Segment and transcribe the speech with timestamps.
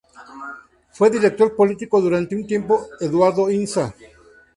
[0.93, 3.93] Fue director político durante un tiempo Eduardo Inza.